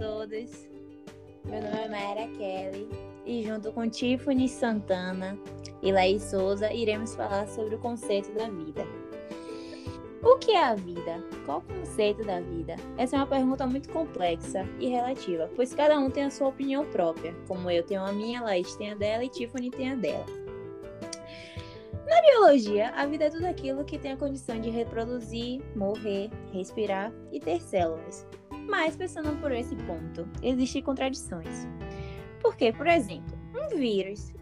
todos. 0.00 0.66
Meu 1.44 1.60
nome 1.60 1.76
é 1.76 1.88
Mayara 1.88 2.26
Kelly 2.38 2.88
e 3.26 3.44
junto 3.44 3.70
com 3.70 3.86
Tiffany 3.86 4.48
Santana 4.48 5.38
e 5.82 5.92
Laís 5.92 6.22
Souza 6.22 6.72
iremos 6.72 7.14
falar 7.14 7.46
sobre 7.46 7.74
o 7.74 7.78
conceito 7.78 8.32
da 8.32 8.48
vida. 8.48 8.86
O 10.22 10.38
que 10.38 10.52
é 10.52 10.64
a 10.64 10.74
vida? 10.74 11.22
Qual 11.44 11.58
o 11.58 11.80
conceito 11.80 12.24
da 12.24 12.40
vida? 12.40 12.76
Essa 12.96 13.16
é 13.16 13.18
uma 13.18 13.26
pergunta 13.26 13.66
muito 13.66 13.90
complexa 13.90 14.66
e 14.78 14.88
relativa, 14.88 15.50
pois 15.54 15.74
cada 15.74 15.98
um 15.98 16.10
tem 16.10 16.24
a 16.24 16.30
sua 16.30 16.48
opinião 16.48 16.86
própria, 16.86 17.34
como 17.46 17.70
eu 17.70 17.82
tenho 17.82 18.02
a 18.02 18.12
minha, 18.12 18.42
Laís 18.42 18.74
tem 18.76 18.92
a 18.92 18.94
dela 18.94 19.22
e 19.22 19.28
Tiffany 19.28 19.70
tem 19.70 19.92
a 19.92 19.96
dela. 19.96 20.26
Na 22.06 22.20
biologia, 22.22 22.88
a 22.90 23.06
vida 23.06 23.26
é 23.26 23.30
tudo 23.30 23.44
aquilo 23.44 23.84
que 23.84 23.98
tem 23.98 24.12
a 24.12 24.16
condição 24.16 24.58
de 24.60 24.70
reproduzir, 24.70 25.62
morrer, 25.76 26.30
respirar 26.52 27.12
e 27.30 27.38
ter 27.38 27.60
células. 27.60 28.26
Mas, 28.68 28.96
pensando 28.96 29.38
por 29.40 29.52
esse 29.52 29.76
ponto, 29.76 30.28
existem 30.42 30.82
contradições. 30.82 31.66
Porque, 32.40 32.72
por 32.72 32.86
exemplo, 32.86 33.38
um 33.54 33.76
vírus, 33.76 34.32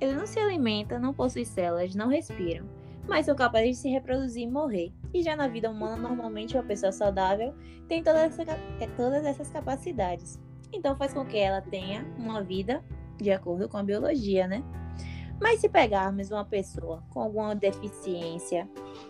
ele 0.00 0.14
não 0.14 0.26
se 0.26 0.38
alimenta, 0.38 0.98
não 0.98 1.14
possui 1.14 1.44
células, 1.44 1.94
não 1.94 2.08
respiram, 2.08 2.66
mas 3.08 3.26
são 3.26 3.34
capazes 3.34 3.76
de 3.76 3.82
se 3.82 3.88
reproduzir 3.88 4.44
e 4.44 4.50
morrer. 4.50 4.92
E 5.12 5.22
já 5.22 5.34
na 5.34 5.48
vida 5.48 5.70
humana, 5.70 5.96
normalmente 5.96 6.56
uma 6.56 6.62
pessoa 6.62 6.92
saudável 6.92 7.54
tem 7.88 8.02
todas, 8.02 8.38
essa, 8.38 8.52
é, 8.52 8.86
todas 8.96 9.24
essas 9.24 9.50
capacidades. 9.50 10.38
Então 10.72 10.96
faz 10.96 11.12
com 11.12 11.24
que 11.24 11.36
ela 11.36 11.60
tenha 11.60 12.06
uma 12.16 12.42
vida 12.42 12.84
de 13.16 13.30
acordo 13.30 13.68
com 13.68 13.76
a 13.76 13.82
biologia, 13.82 14.46
né? 14.46 14.62
Mas 15.40 15.60
se 15.60 15.68
pegarmos 15.68 16.30
uma 16.30 16.44
pessoa 16.44 17.02
com 17.10 17.20
alguma 17.20 17.54
deficiência, 17.54 18.68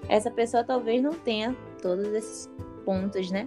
essa 0.09 0.31
pessoa 0.31 0.63
talvez 0.63 1.03
não 1.03 1.13
tenha 1.13 1.55
todos 1.83 2.07
esses 2.07 2.49
pontos, 2.85 3.31
né? 3.31 3.47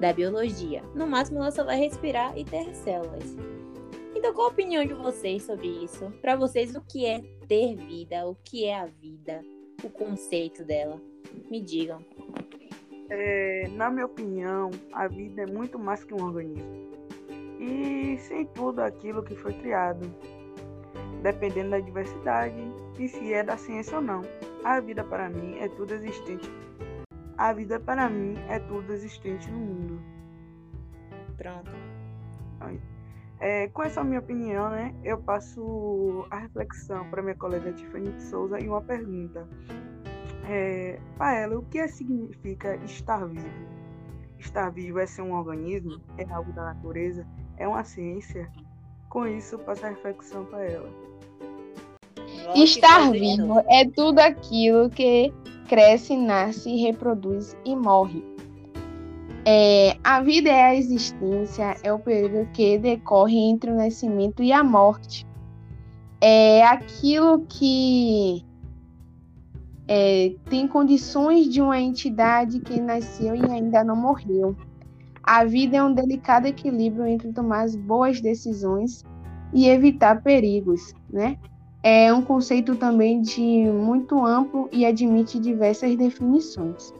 Da 0.00 0.12
biologia. 0.12 0.82
No 0.94 1.06
máximo, 1.06 1.38
ela 1.38 1.50
só 1.50 1.64
vai 1.64 1.78
respirar 1.78 2.36
e 2.36 2.44
ter 2.44 2.74
células. 2.74 3.36
Então, 4.14 4.32
qual 4.32 4.48
a 4.48 4.50
opinião 4.50 4.84
de 4.84 4.94
vocês 4.94 5.42
sobre 5.42 5.68
isso? 5.68 6.10
Para 6.22 6.36
vocês, 6.36 6.74
o 6.74 6.80
que 6.80 7.04
é 7.04 7.20
ter 7.46 7.76
vida? 7.76 8.26
O 8.26 8.34
que 8.44 8.64
é 8.64 8.74
a 8.78 8.86
vida? 8.86 9.42
O 9.82 9.90
conceito 9.90 10.64
dela? 10.64 11.00
Me 11.50 11.60
digam. 11.60 12.04
É, 13.10 13.68
na 13.72 13.90
minha 13.90 14.06
opinião, 14.06 14.70
a 14.92 15.06
vida 15.08 15.42
é 15.42 15.46
muito 15.46 15.78
mais 15.78 16.02
que 16.04 16.14
um 16.14 16.24
organismo. 16.24 16.90
E 17.60 18.16
sem 18.18 18.46
tudo 18.46 18.80
aquilo 18.80 19.22
que 19.22 19.34
foi 19.36 19.52
criado, 19.52 20.10
dependendo 21.22 21.70
da 21.70 21.80
diversidade 21.80 22.56
e 22.98 23.08
se 23.08 23.32
é 23.32 23.42
da 23.42 23.56
ciência 23.56 23.96
ou 23.96 24.02
não. 24.02 24.22
A 24.64 24.80
vida 24.80 25.04
para 25.04 25.28
mim 25.28 25.58
é 25.58 25.68
tudo 25.68 25.92
existente. 25.94 26.50
A 27.36 27.52
vida 27.52 27.80
para 27.80 28.08
mim 28.08 28.36
é 28.48 28.58
tudo 28.60 28.92
existente 28.92 29.50
no 29.50 29.58
mundo. 29.58 30.00
Pronto. 31.36 31.70
É, 33.40 33.68
com 33.68 33.82
essa 33.82 34.02
minha 34.02 34.20
opinião, 34.20 34.70
né, 34.70 34.94
eu 35.02 35.18
passo 35.18 36.26
a 36.30 36.38
reflexão 36.38 37.08
para 37.10 37.22
minha 37.22 37.34
colega 37.34 37.72
Tiffany 37.72 38.18
Souza 38.20 38.58
e 38.60 38.68
uma 38.68 38.80
pergunta. 38.80 39.46
É, 40.48 40.98
para 41.18 41.38
ela, 41.38 41.58
o 41.58 41.62
que 41.62 41.86
significa 41.88 42.76
estar 42.84 43.26
vivo? 43.26 43.48
Estar 44.38 44.70
vivo 44.70 44.98
é 44.98 45.06
ser 45.06 45.22
um 45.22 45.34
organismo? 45.34 46.00
É 46.16 46.24
algo 46.32 46.52
da 46.52 46.64
natureza? 46.64 47.26
É 47.56 47.66
uma 47.66 47.82
ciência? 47.82 48.50
Com 49.08 49.26
isso, 49.26 49.58
passo 49.58 49.86
a 49.86 49.90
reflexão 49.90 50.44
para 50.46 50.64
ela. 50.64 50.90
Estar 52.54 53.10
vivo 53.10 53.60
é 53.68 53.88
tudo 53.88 54.18
aquilo 54.20 54.90
que 54.90 55.32
cresce, 55.68 56.16
nasce, 56.16 56.76
reproduz 56.76 57.56
e 57.64 57.74
morre. 57.74 58.24
É, 59.46 59.96
a 60.02 60.22
vida 60.22 60.48
é 60.48 60.64
a 60.64 60.74
existência, 60.74 61.76
é 61.82 61.92
o 61.92 61.98
período 61.98 62.48
que 62.52 62.78
decorre 62.78 63.36
entre 63.36 63.70
o 63.70 63.76
nascimento 63.76 64.42
e 64.42 64.52
a 64.52 64.64
morte. 64.64 65.26
É 66.20 66.64
aquilo 66.64 67.44
que 67.46 68.42
é, 69.86 70.34
tem 70.48 70.66
condições 70.66 71.46
de 71.48 71.60
uma 71.60 71.78
entidade 71.78 72.60
que 72.60 72.80
nasceu 72.80 73.34
e 73.34 73.44
ainda 73.50 73.84
não 73.84 73.96
morreu. 73.96 74.56
A 75.22 75.44
vida 75.44 75.76
é 75.76 75.82
um 75.82 75.92
delicado 75.92 76.46
equilíbrio 76.46 77.06
entre 77.06 77.32
tomar 77.32 77.62
as 77.62 77.76
boas 77.76 78.20
decisões 78.20 79.04
e 79.52 79.68
evitar 79.68 80.22
perigos, 80.22 80.94
né? 81.10 81.38
É 81.86 82.10
um 82.10 82.22
conceito 82.22 82.74
também 82.76 83.20
de 83.20 83.42
muito 83.70 84.24
amplo 84.24 84.70
e 84.72 84.86
admite 84.86 85.38
diversas 85.38 85.94
definições. 85.94 86.94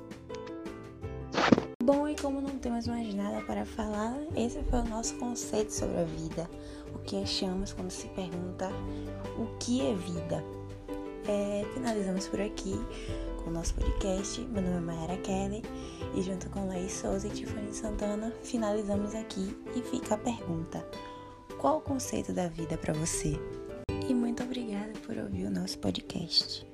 Bom, 1.82 2.06
e 2.06 2.14
como 2.14 2.38
não 2.42 2.58
temos 2.58 2.86
mais 2.86 3.14
nada 3.14 3.40
para 3.46 3.64
falar, 3.64 4.14
esse 4.36 4.62
foi 4.64 4.80
o 4.80 4.84
nosso 4.84 5.14
conceito 5.16 5.72
sobre 5.72 6.02
a 6.02 6.04
vida. 6.04 6.50
O 6.94 6.98
que 6.98 7.16
achamos 7.16 7.72
quando 7.72 7.90
se 7.90 8.08
pergunta 8.08 8.70
o 9.38 9.56
que 9.58 9.80
é 9.86 9.94
vida? 9.94 10.44
É, 11.26 11.64
finalizamos 11.72 12.28
por 12.28 12.42
aqui 12.42 12.78
com 13.42 13.48
o 13.48 13.52
nosso 13.54 13.74
podcast. 13.76 14.38
Meu 14.42 14.60
nome 14.60 14.76
é 14.76 14.80
Mayara 14.80 15.16
Kelly 15.16 15.62
e 16.14 16.20
junto 16.20 16.50
com 16.50 16.68
Laís 16.68 16.92
Souza 16.92 17.26
e 17.26 17.30
Tiffany 17.30 17.72
Santana 17.72 18.34
finalizamos 18.42 19.14
aqui 19.14 19.56
e 19.74 19.80
fica 19.80 20.14
a 20.14 20.18
pergunta: 20.18 20.86
qual 21.56 21.78
o 21.78 21.80
conceito 21.80 22.34
da 22.34 22.48
vida 22.48 22.76
para 22.76 22.92
você? 22.92 23.40
Podcast. 25.84 26.64